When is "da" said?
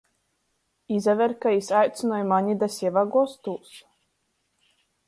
2.65-2.73